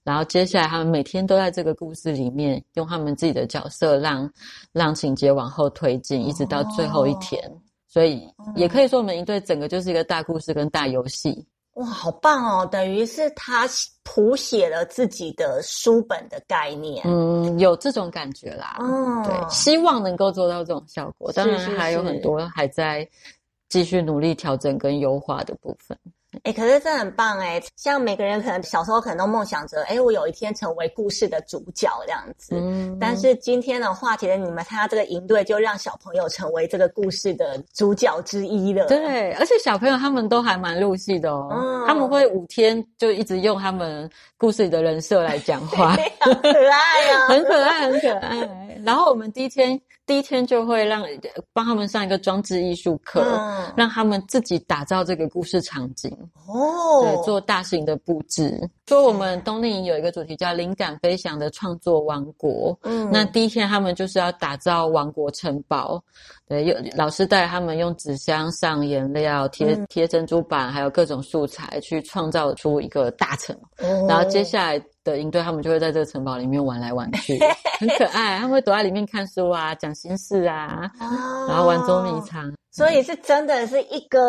[0.02, 4.31] 然后接下来他们每天都在这个故事里面用他们自己的角色让
[4.72, 7.38] 让情节往后推进，一直到最后一天。
[7.46, 8.26] 哦、所以
[8.57, 11.46] 也可以说，我们营队整个就是一个大故事跟大游戏。
[11.79, 12.67] 哇，好棒哦！
[12.67, 13.69] 等于是他
[14.03, 18.79] 谱写了自己的书本的概念，嗯，有这种感觉啦。
[18.81, 21.31] 嗯，对，希望能够做到这种效果。
[21.33, 23.09] 当然还有很多还在
[23.69, 25.97] 继续努力调整跟优化的部分。
[26.44, 27.61] 哎、欸，可是这很棒哎！
[27.77, 32.55] 像每个人可能小时候可能都梦想着，哎、欸，我有一天成为故事的主角这样子。
[32.55, 38.87] 嗯，但是今天的话，其实你们参加这个营队，就让小朋友成为这个故事的主角之一了。
[38.87, 41.48] 对，而且小朋友他们都还蛮入戏的哦。
[41.51, 48.81] 嗯，他们会五天就一直用他们故事里的人设来讲话， 好可爱啊、哦， 很可爱，很可爱。
[48.85, 49.81] 然后我们第一天。
[50.09, 51.05] 第一天就会让
[51.53, 56.11] 帮他们上一个装置艺术课，嗯、让他们自己打造这个故事场景
[56.47, 58.59] 哦，对，做大型的布置。
[58.87, 66.03] 说我们冬令营有一个主题叫“灵感飞翔的创作王国”，嗯，那第一天他们就是要打造王国城堡，
[66.49, 74.83] 对，有老师带他们用纸箱上颜料、贴贴珍珠板，还有各种素材去创造出一个大城，哦、然后接下来。
[75.05, 77.38] 的营队，他们就会在这个城堡里面玩来玩去，
[77.81, 78.37] 很可爱。
[78.37, 82.52] 他们会躲在里面看书啊，讲心事啊，哦、然后玩捉迷藏。
[82.70, 84.20] 所以是真的是一个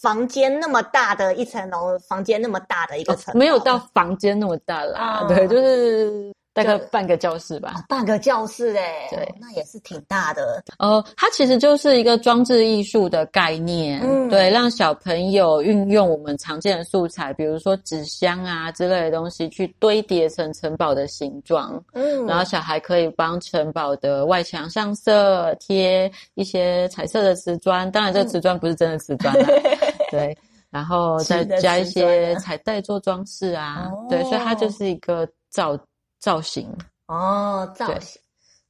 [0.00, 5.22] 房间那么大的一层楼，房间那么大的一个城堡，没有到房间那么大啦。
[5.22, 6.32] 哦、对，就是
[6.64, 10.62] 大概半个教室吧，哦、半个教室哎，对、哦，那也是挺大的。
[10.78, 29.62] 哦，它其实就是一个装置艺术的概念，嗯，对，让小朋友运用我们常见的素材，比如说纸箱啊之类的东西，去堆叠成城堡的形状，嗯，然后小孩可以帮城堡的外墙上色，贴一些彩色的瓷砖，当然这个瓷砖不是真的瓷砖啦，嗯、
[30.10, 30.36] 对。
[30.70, 35.74] 然后再加一些彩带做装饰啊，对，所以它就是一个造
[36.18, 36.68] 造型
[37.06, 38.20] 哦，造型。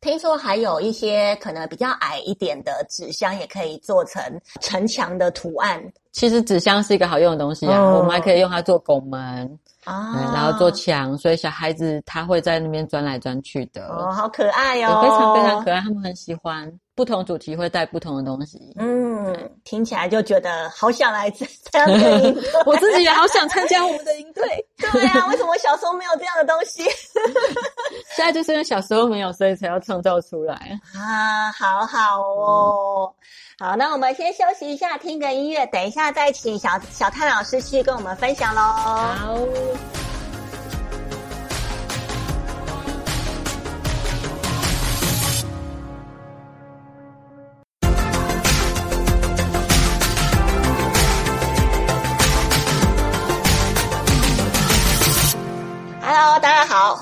[0.00, 4.22] 听说还有一些可能比较矮一点的纸箱，也可以做成
[4.60, 5.82] 城墙的图案。
[6.12, 13.88] 其实纸箱是一个好用的东西啊，我们还可以用它做拱门啊，然后做墙，所以小孩子他会在那边钻来钻去的。
[13.88, 16.72] 哦，好可爱哦，非常非常可爱，他们很喜欢。
[16.94, 19.07] 不同主题会带不同的东西，嗯，
[19.64, 24.44] 听起来就觉得好想来参 加这样的营队， 我自己也好想参加我们的营队。
[24.92, 26.84] 对呀、啊，为什么小时候没有这样的东西？
[28.16, 30.54] 现在就是因为小时候没有，所以才要创造出来
[30.94, 31.50] 啊！
[31.52, 33.14] 好好哦，
[33.60, 38.60] 嗯、好，那我们先休息一下，听个音乐，等一下再请小小探老师去跟我们分享喽。
[38.60, 39.38] 好。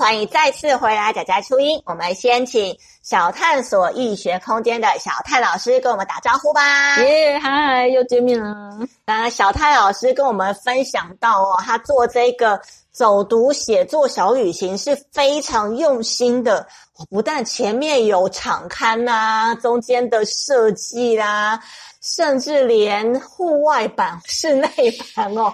[0.07, 1.81] 欢迎再次回来宅宅初音。
[1.83, 6.97] 我们先请小探索易学空间的小探老师跟我们打招呼吧。
[7.03, 8.79] 耶，嗨，又见面了。
[9.05, 12.57] 那小探老师跟我们分享到哦，他做这个
[12.89, 16.65] 走读写作小旅行是非常用心的。
[16.97, 21.61] 我不但前面有场刊呐、啊，中间的设计啦，
[22.01, 24.69] 甚至连户外版、室内
[25.13, 25.53] 版哦，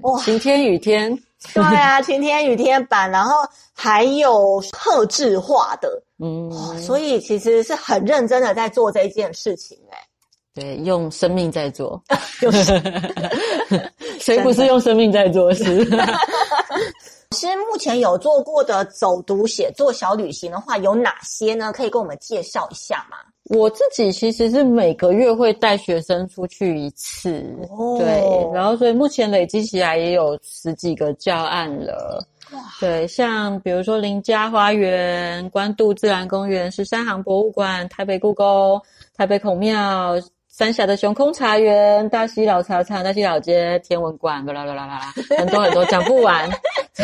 [0.00, 1.16] 哇，晴天雨天。
[1.54, 3.36] 对啊，晴天雨天版，然后
[3.72, 9.98] 还有特制化的，嗯、哦，所以其实是很认真的在做这件事情哎。
[10.54, 12.02] 对，用生命在做，
[12.38, 12.64] 就 是
[14.20, 15.64] 谁不是用生命在做事？
[17.30, 21.72] 其实目前有做过的走读写作小旅行的话，有哪些呢？
[21.72, 23.16] 可以跟我们介绍一下吗？
[23.52, 32.24] 我自己其实是每个月会带学生出去一次，哦、对，然后所以目前累积起来也有十几个教案了。
[32.52, 38.80] 哇对，像比如说林家花园、关渡自然公园、十三行博物馆、台北故宫、
[39.16, 40.20] 台北孔庙。
[40.54, 46.46] 三峡的熊空茶园、大溪老茶厂、大溪老街天文馆，巴拉巴拉巴拉，很多很多讲不完。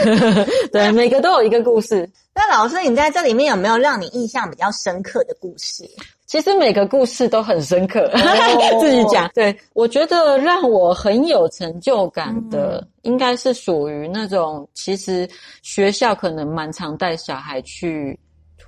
[0.70, 2.06] 对，每个都有一个故事。
[2.34, 5.82] 那老师，你在这里面有没有让你印象比较深刻的故事？
[6.28, 9.28] 其实每个故事都很深刻，哦、 自己讲。
[9.34, 15.28] 对，我觉得让我很有成就感的，嗯、应该是属于那种，其实
[15.62, 18.16] 学校可能蛮常带小孩去。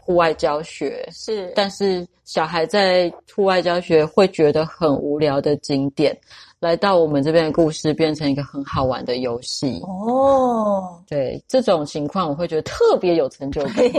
[0.03, 6.16] 户外教学是，但是小孩在户外教学会觉得很无聊的景点，
[6.61, 11.03] 来到我们这边的故事变成一个很好玩的游戏哦。
[11.09, 13.77] 对，这种情况我会觉得特别有成就感。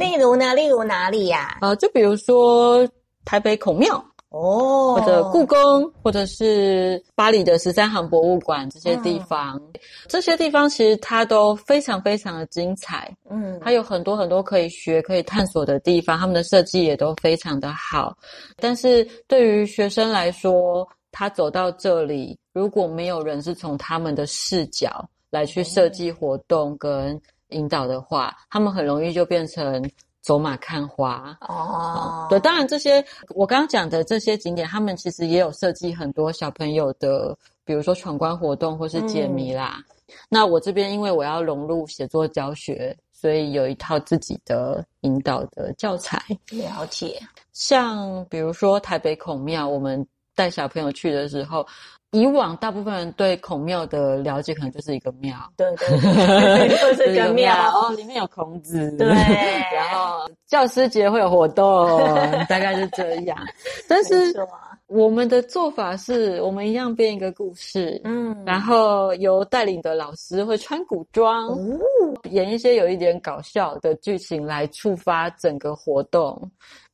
[0.00, 0.54] 例如呢？
[0.54, 1.58] 例如哪里呀？
[1.60, 2.88] 啊，就比如说
[3.24, 4.02] 台北孔庙。
[4.30, 9.72] 哦，或者故宫，或者是巴黎的十三行博物馆这些地方，嗯、
[10.08, 13.14] 这些地方其实它都非常非常的精彩。
[13.28, 18.16] 嗯，它有很多很多可以学、可以探索的地方，他们的设计也都非常的好。
[18.56, 27.20] 但是对于学生来说，他走到这里，如果没有人是从他们的视角来去设计活动跟
[27.50, 29.88] 引导的话，他们很容易就变成。
[30.22, 39.78] 走马看花哦，对，当然这些我刚刚讲的这些景点，他们其实也有设计很多小朋友的，比如说闯关活动或是解谜啦。
[39.78, 46.22] 嗯、那我这边因为我要融入写作教学，所以有一套自己的引导的教材。
[46.52, 47.20] 了解，
[47.52, 51.66] 像比如说台北孔庙，我们带小朋友去的时候。
[52.14, 59.08] 以往大部分人对孔庙的了解可能就是一个庙，对对对， 就是一个庙哦，里面有孔子，对，
[59.74, 61.88] 然后教师节会有活动，
[62.50, 63.38] 大概是这样。
[63.88, 64.30] 但是
[64.88, 71.58] 我们的做法是我们一样编一个故事，嗯，然后由带领的老师会穿古装，哦、
[72.24, 76.38] 演一些有一点搞笑的剧情来触发整个活动。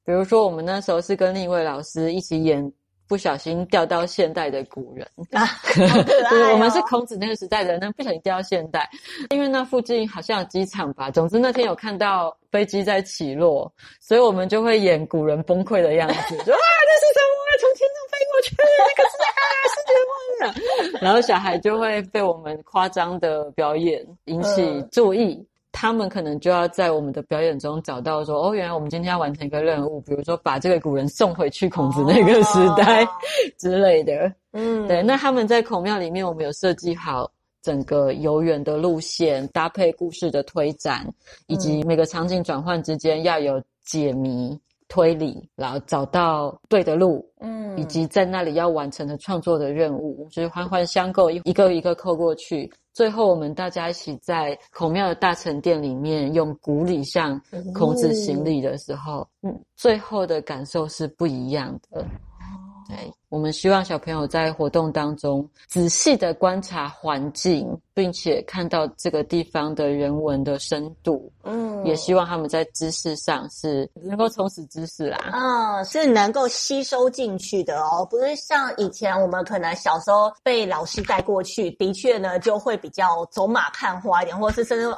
[0.05, 2.73] 比如说，我们那时候是跟另一位老师一起演。
[3.09, 5.43] 不小心掉到现代的古人 啊，
[5.81, 8.89] 哦、对，我们是孔子那个时代的人，但不小心掉到现代，
[9.31, 11.11] 因为那附近好像有机场吧。
[11.11, 17.39] 总之那天有看到飞机在起落，所以我们就会演古人崩溃的样子，说 啊，这是什么？
[17.61, 19.41] 从天上飞过去，那个是啊，
[19.75, 21.05] 世界末日。
[21.05, 25.35] 然后小孩就会被我们夸张的表演引起注意。
[25.35, 25.47] 嗯
[25.81, 33.07] 他们可能就要在我们的表演中找到说，哦，原来我们今天要完成一个任务，比如说把这个古人送回去孔子那个时代
[33.59, 34.35] 之类的。
[34.51, 35.05] 嗯，对。
[35.05, 37.31] 那他们在孔庙里面，我们有设计好
[37.63, 41.07] 整个游园的路线，搭配故事的推展，
[41.47, 44.59] 以及每个场景转换之间要有解谜。
[44.89, 52.71] 推理，然后找到对的路，嗯，以及在那里要完成的创作的任务，就是环环相扣，一个一个扣过去。
[52.95, 57.41] 最后，我们大家一起在孔庙的大成殿里面，用古礼向
[57.73, 62.05] 孔子行礼的时候，嗯，最后的感受是不一样的。
[62.89, 71.31] 对，我们希望小朋友在活动当中仔细的观察环境，并且看到这个地方的人文的深度。
[71.45, 75.19] 嗯，也希望他们在知识上是能够充实知识啦。
[75.33, 84.97] 嗯，是能够吸收进去的哦，不是像以前我们可能小时候被老师带过去，的确呢就会比较走马看花一点，或者是甚至哦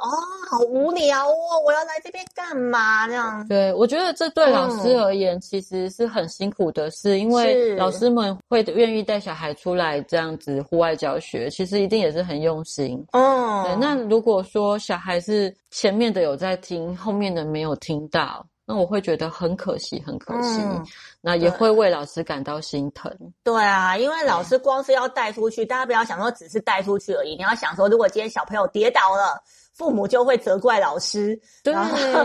[0.49, 3.45] 好无聊哦，我要来这边干嘛这样？
[3.47, 13.03] 对，我觉得这对老师而言其实是很辛苦的事，因为老师们会愿意带小孩出来这样子户外教学，其实一定也是很用心。
[13.13, 13.75] 哦，对。
[13.75, 20.59] 那如果说小孩是前面的有在听，后面的没有听到，那我会觉得很可惜，很可惜。
[20.61, 20.85] 嗯，
[21.21, 23.11] 那也会为老师感到心疼。
[23.43, 29.41] 对啊，因为老师光是要带出去，大家不要想说只是带出去而已，你要想说，如果今天小朋友跌倒了。
[29.81, 31.73] 父母就会责怪老师，对，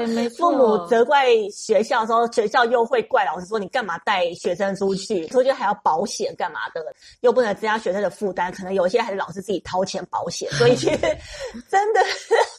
[0.08, 0.50] 没错。
[0.50, 5.26] 父母责怪学校的时候，学校又会怪老师说：“你干嘛带学生出去？
[5.28, 6.84] 出去还要保险干嘛的？
[7.22, 8.52] 又不能增加学生的负担。
[8.52, 10.50] 可能有些还是老师自己掏钱保险。
[10.52, 10.98] 所以其实
[11.70, 12.00] 真的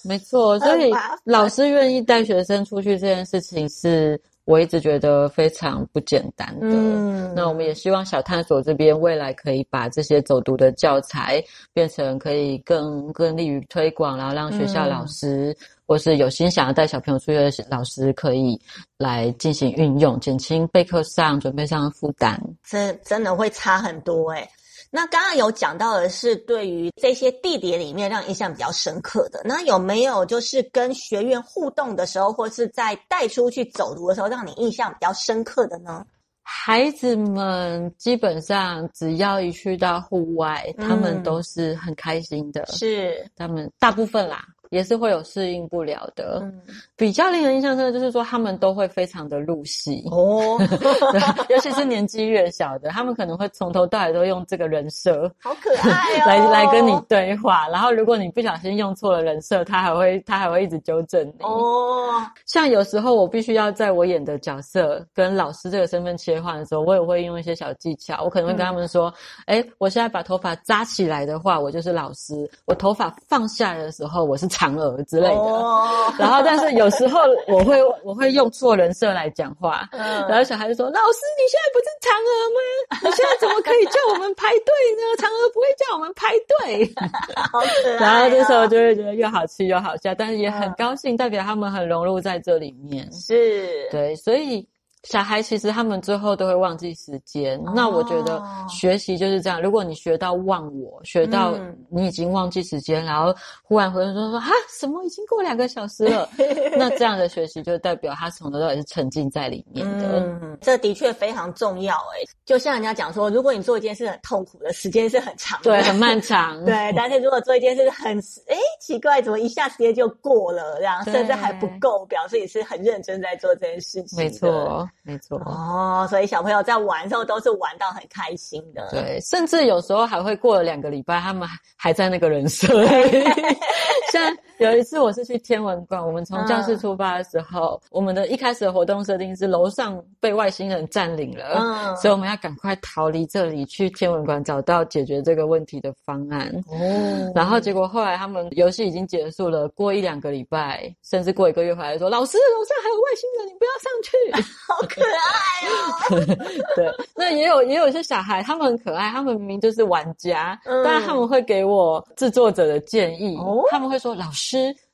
[0.04, 0.60] 没错。
[0.62, 0.92] 所以
[1.26, 6.68] 老师愿意带学生出去这件事情是。”我一直觉得非常不简单的。
[6.72, 11.44] 嗯，那我们也希望小探索这边未来可以把这些走读的教材
[11.74, 18.58] 变成可以更更利于推广，然后让学校老师、嗯、或是有心想要带小朋友出去的老师可以
[18.98, 22.42] 来进行运用，减轻备课上准备上的负担。
[22.64, 24.50] 这真的会差很多诶。
[24.90, 36.06] 那刚刚有讲到的是对于这些地点里面让印象比较深刻的，那有没有就是跟学员互动的时候，或是在带出去走读的时候，让你印象比较深刻的呢？
[36.50, 42.66] 孩子们基本上只要一去到户外，嗯，他们都是很开心的。
[42.68, 44.46] 是，他们大部分啦。
[44.70, 46.62] 也是会有适应不了的，嗯、
[46.96, 50.60] 比较令人印象深的就是说，他们都会非常的入戏哦，
[51.50, 57.68] 尤其是年纪越小的，他们可能会从头到尾都用这个人设， 好可爱哦，来来跟你对话。
[57.70, 62.22] 然后如果你不小心用错了人设，他还会他还会一直纠正你哦。
[62.46, 68.24] 像有时候我必须要在我演的角色跟老师这个身份切换的时候，我也会用一些小技巧。
[68.24, 69.14] 我可能会跟他们说
[69.46, 76.12] ：“哎、嗯，我现在把头发扎起来的话，我就是老师；我头发放下来的时候，我是。”嫦娥之类的，oh.
[76.18, 82.60] 然后但是有时候我会我会用错人设来讲话，然后小孩就说：“老师，你现在不是嫦娥吗？
[83.04, 85.04] 你现在怎么可以叫我们排队呢？
[85.20, 86.92] 嫦娥不会叫我们排队。
[87.54, 87.98] ”好可爱哦。
[88.00, 93.08] 然后这时候就会觉得又好气又好笑，但是也很高兴，代表他们很融入在这里面。
[93.14, 94.68] 是，对，所以。
[95.10, 99.62] 小孩其实他们最后都会忘记时间，哦、那我觉得学习就是这样。
[99.62, 101.54] 如果你学到忘我，学到
[101.90, 103.34] 你已经忘记时间，嗯、然后
[103.64, 106.30] 忽然回来说说啊，什么已经过两个小时了，
[106.78, 110.20] 那这样的学习就代表他从头到尾是沉浸在里面的。
[110.20, 112.28] 嗯，这的确非常重要诶。
[112.46, 116.94] 就像人家讲说，如果你做一件事很痛苦的时间是很长的，对，很漫长， 对。
[116.98, 124.18] 但是如果做一件事很诶奇怪，怎么一下时间就过了，这样甚至还不够，表示你是很认真在做这件事情。
[124.18, 124.86] 没错。
[125.04, 128.88] 没错哦，所以小朋友在玩的时候都是玩到很开心的。
[128.92, 133.24] 对，甚至有时候还会过了两个礼拜，他们还在那个人设里。
[134.12, 134.38] 像
[134.72, 146.48] 有一次我是去天文馆，我们从教室出发的时候，嗯、我们的一开始的活动设定是楼上被外星人占领了，嗯，所以我们要赶快逃离这里，去天文馆找到解决这个问题的方案。
[146.68, 154.12] 哦，然后结果后来他们游戏已经结束了，过一两个礼拜，甚至过一个月回来说：“老师，楼上还有外星人，你不要上去。
[154.68, 156.38] ”好可爱哦！
[156.76, 164.47] 对，那也有也有一些小孩，他们很可爱，他们明明就是玩家，嗯、但是他们会给我制作者的建议，哦、他们会说：“老师，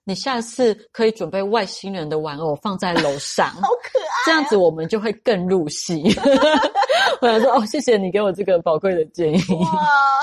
[0.06, 6.04] 你下次可以准备外星人的玩偶放在楼上， 好可爱、啊，这样子我们就会更入戏。
[7.22, 9.66] ”我想说：“哦，谢谢你给我这个宝贵的建议。”哇，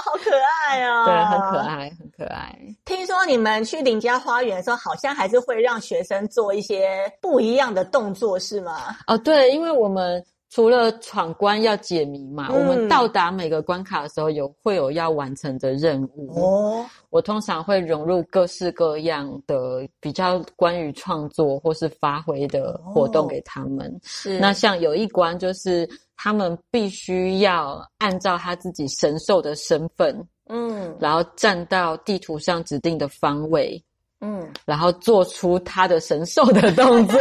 [0.04, 0.30] 好可
[0.68, 1.06] 爱啊、哦！
[1.06, 2.54] 对，很可爱，很可爱。
[2.84, 8.96] 听说你们去林家花园的时候，好像还是会让学生做一些不一样的动作，是吗？
[9.06, 10.22] 哦，对，因为我们。
[10.50, 16.84] 除了闯关要解谜嘛，嗯、我们到达每个关卡的时候有会有要完成的任务哦。
[17.08, 23.86] 我通常会融入各式各样的比较关于创作或是发挥的活动给他们。
[23.86, 30.14] 哦、是，那像有一关就是他们必须要按照他自己神兽的身份，
[30.48, 33.80] 嗯，然后站到地图上指定的方位。
[34.20, 37.18] 嗯，然后做出他的神兽的动作，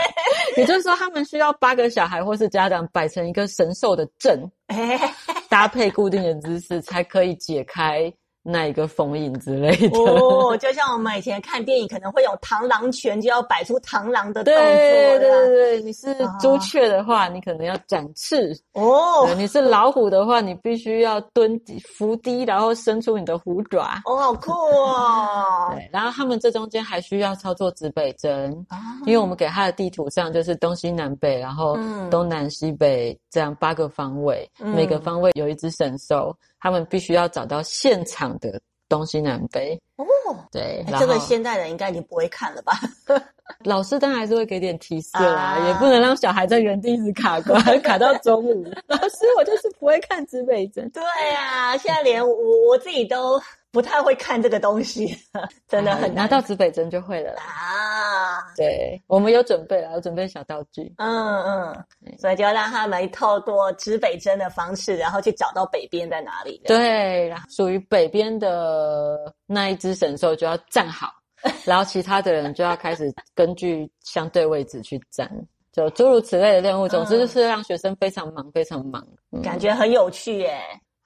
[0.56, 4.40] 也就是说，他们需要八个小孩或是家长摆成一个神兽的阵，
[5.48, 8.12] 搭配固定的姿势，才可以解开。
[8.50, 14.62] 那一个封印之类的哦，就像我们以前看电影，可能会有螳螂拳，就要摆出螳螂的动作。
[14.62, 24.00] 对对对对，你是朱雀的话，哦、你可能要展翅哦；你是老虎的话，你必须要蹲低伏低，然后伸出你的虎爪。
[24.06, 25.70] 哦，好酷哦！
[25.74, 31.78] 对，然后他们这中间还需要操作指北针，啊、因为我们给他的地图上就是东西南北，然后
[32.10, 36.34] 东南西北这样八个方位，嗯、每个方位有一只神兽。
[36.60, 40.04] 他们必须要找到现场的东西南北哦，
[40.50, 42.72] 对，这个现代人应该已经不会看了吧？
[43.64, 48.64] 老师当然还是会给点提示啦，啊、也不能让小孩在原地一直卡关， 卡到中午。
[48.86, 50.88] 老师，我就是不会看指北针。
[50.90, 52.34] 对呀、啊，现在连我
[52.68, 53.40] 我自己都。
[53.70, 55.16] 不太会看这个东西，
[55.68, 56.24] 真的很难。
[56.24, 57.42] 拿到指北针就会了啦。
[57.42, 60.92] 啊，对，我们有准备了，有准备小道具。
[60.96, 61.84] 嗯嗯，
[62.18, 66.60] 所以就要让他们透过指北针的方式，然后去找到北边在哪里。
[66.64, 69.16] 对，然后属于北边的
[69.46, 71.08] 那一只神兽就要站好，
[71.66, 75.30] 然后其他的人就要开始根据相对位置去站，
[75.72, 76.88] 就诸如此类的任务。
[76.88, 80.58] 总之就是让学生非常忙，非常忙，嗯、感觉很有趣耶。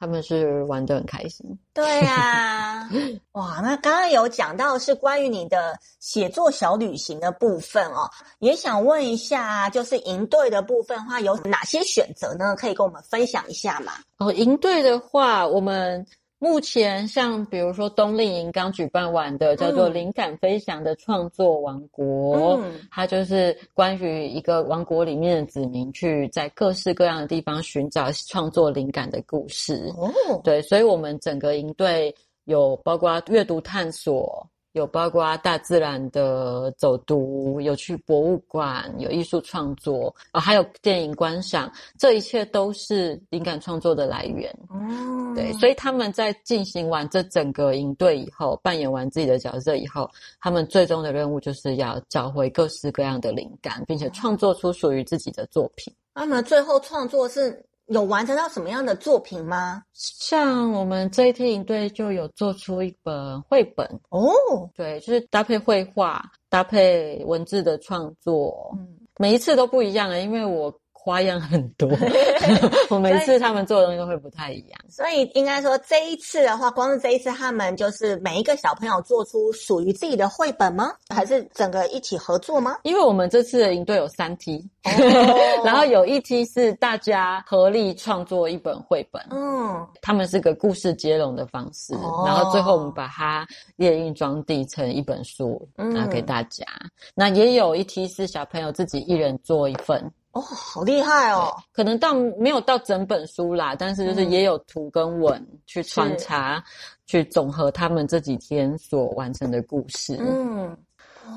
[0.03, 1.47] 他们是玩得很开心。
[1.73, 2.89] 对啊，
[3.33, 12.57] 哇，那刚刚有讲到是关于你的写作小旅行的部分哦，也想问一下，就是营队的部分的话，有哪些选择呢？
[12.57, 13.93] 可以跟我们分享一下吗？
[14.19, 16.05] 哦，营队的话，我们。
[16.43, 29.89] 目前，像比如说冬令营刚举办完的，叫做“灵感飞翔”的创作王国，嗯，它就是关于一个王国里面的子民去在各式各样的地方寻找创作灵感的故事。
[29.97, 32.13] 哦，对，所以我们整个营队
[32.47, 34.45] 有包括阅读探索。
[34.73, 44.51] 有包括大自然的走读，有去博物馆，有艺术创作啊，还有电影观赏，这一切都是灵感创作的来源。
[44.73, 50.11] 嗯，对，所以他们在进行完这整个营队以后，扮演完自己的角色以后，
[50.41, 55.93] 他们最终的任务就是要找回各式各样的灵感，并且创作出属于自己的作品。
[56.15, 57.65] 那么最后创作是？
[57.93, 59.83] 有完成到什么样的作品吗？
[59.93, 64.33] 像我们这一天营队就有做出一本绘本哦，
[64.75, 68.89] 对，就是搭配绘画、搭配文字的创作，嗯，
[69.19, 70.73] 每一次都不一样啊，因为我。
[71.05, 71.91] 花样很多，
[72.89, 74.81] 我每次他们做的东西都会不太一样。
[74.89, 80.93] 所以应该说这一次的话，光是这一次，他们就是每一个小朋友做出属于自己的绘本吗？
[81.13, 82.77] 还是整个一起合作吗？
[82.85, 84.91] 因为我们这次的营队有三梯，哦、
[85.67, 89.21] 然后有一梯是大家合力创作一本绘本。
[89.31, 93.45] 嗯，他们是个故事接龙的方式，哦、然后最后我们把它
[93.75, 96.65] 列印装订成一本书拿给大家。
[96.81, 100.09] 嗯、那也有一梯是小朋友自己一人做一份。
[100.33, 101.55] 哦，好厉害哦！
[101.73, 106.65] 可能到没有到整本书啦，但是就是也有图跟文去穿插，嗯、
[107.07, 110.17] 去总和他们这几天所完成的故事。
[110.21, 110.77] 嗯，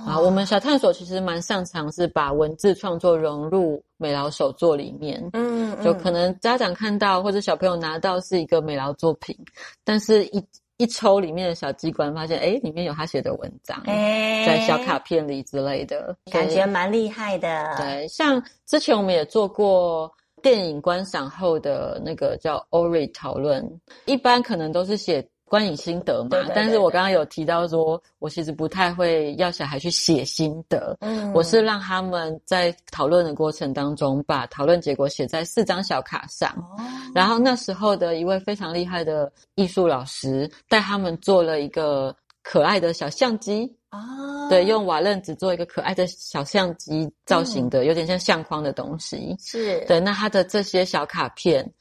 [0.06, 5.22] 啊，我们小探索其实蛮擅长是把文字创作融入美劳手作里面。
[5.34, 9.38] 嗯，嗯，就可能家长看到或者小朋友拿到是一个美劳作品，
[9.84, 10.44] 但是一。
[10.78, 17.76] 一抽里面的小机关，发现哎里面有他写的文章，欸、在小卡片里之类的，感觉蛮厉害的。
[17.78, 20.12] 对，像之前我们也做过
[20.42, 23.66] 电影观赏后的那个叫 Ori 讨论，
[24.06, 25.26] 一般可能都是写。
[25.48, 36.82] 观影心得嘛，对对对对，但是我刚刚有提到说，我其实不太会要小孩去写心得，嗯，我是让他们在讨论的过程当中，把讨论结果写在四张小卡上，哦，
[37.14, 49.80] 然后那时候的一位非常厉害的艺术老师带他们做了一个可爱的小相机，啊，对，用瓦楞纸做一个可爱的小相机造型的，嗯，有点像相框的东西，是。
[49.86, 51.72] 对，那他的这些小卡片。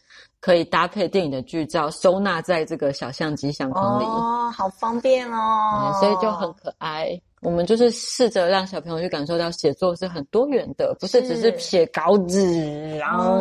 [0.45, 7.19] 可以搭配电影的剧照，收纳在这个小相机相框里哦，好方便哦，嗯，所以就很可爱。
[7.41, 13.41] 我们就是试着让小朋友去感受到写作是很多元的，不是只是写稿纸然后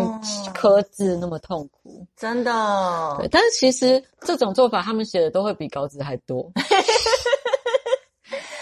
[0.54, 3.18] 刻字那么痛苦，真的。
[3.20, 6.49] 对，但是其实这种做法，他们写的都会比稿纸还多。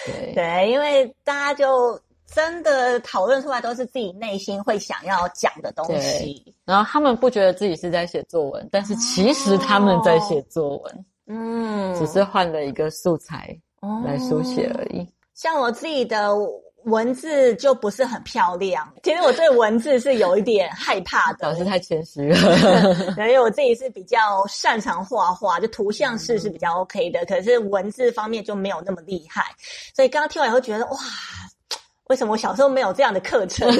[0.08, 2.02] 对对，因为大家就。
[2.34, 6.56] 真的讨论出来都是自己内心会想要讲的东西。
[6.66, 13.56] 然后他们不觉得自己是在写作文，但是其实他们在写作文，嗯，只是换了一个素材
[14.06, 15.08] 来书写而已。
[15.34, 16.30] 像我自己的。
[16.86, 18.92] 文字就不是很漂亮。
[19.04, 21.48] 其实我对文字是有一点害怕的。
[21.48, 22.36] 老师太谦虚了。
[23.20, 29.46] 因为我自己是比较擅长画画，就图像式是比较 OK 的，可是文字方面就没有那么厉害。
[29.96, 30.98] 所以刚刚听完以后觉得，哇。
[32.12, 33.72] 为什么我小时候没有这样的课程？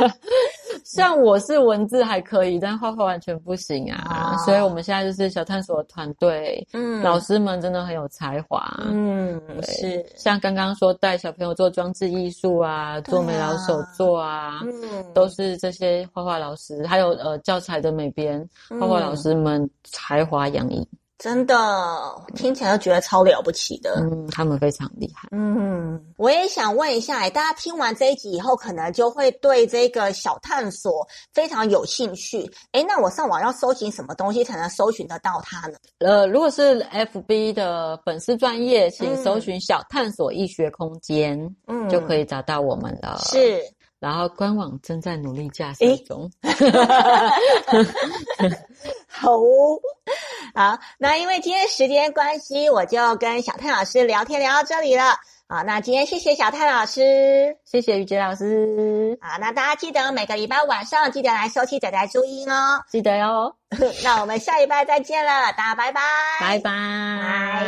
[0.84, 4.34] 像我是文字还可以，但画画完全不行啊！
[4.34, 10.04] 哦、所以我们现在就是小探索团队，嗯，老师们真的很有才华，嗯，是。
[10.14, 18.46] 像刚刚说带小朋友做装置艺术啊，做美劳手作啊，嗯，都是这些画画老师，还有呃教材的美编
[18.78, 20.86] 画画老师们才华洋溢。
[21.18, 21.56] 真的
[22.34, 25.28] 听起来就觉得超了不起的，嗯，他们非常厉害。
[25.32, 32.50] 嗯，我也想问一下，大家听完这一集以后，可能就会对这个小探索非常有兴趣。
[32.72, 35.78] 诶，那我上网要搜寻什么东西才能搜寻得到它呢？
[36.00, 43.18] 呃，如果是 FB 的粉丝专业，请搜寻“小探索易学空间”，嗯，就可以找到我们了。
[43.24, 43.60] 是。
[43.98, 46.30] 然后官网正在努力架设中。
[49.08, 49.30] 好，
[50.54, 55.16] 好，那因为今天时间关系，我就跟小探老师聊天聊到这里了。
[55.48, 59.16] 好，那今天谢谢小探老师，谢谢于杰老师。
[59.20, 63.54] 好，那大家记得每个礼拜晚上记得来收听仔仔注音哦，记得哟。
[64.04, 66.02] 那我们下礼拜再见了，大家拜拜，
[66.40, 67.64] 拜拜。